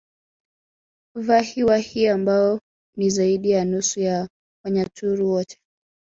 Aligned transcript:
Vahi 1.15 1.63
Wahi 1.63 2.07
ambao 2.07 2.59
ni 2.97 3.09
zaidi 3.09 3.49
ya 3.49 3.65
nusu 3.65 3.99
ya 3.99 4.29
Wanyaturu 4.65 5.29
wote 5.29 5.57